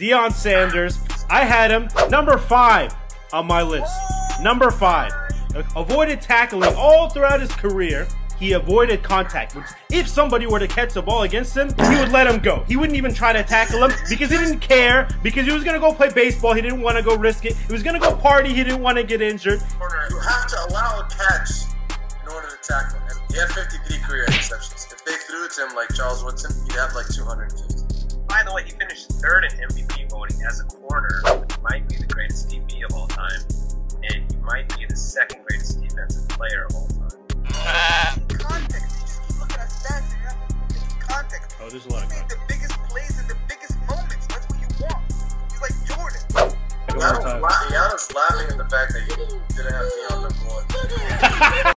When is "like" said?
25.76-25.92, 26.94-27.08, 45.60-45.74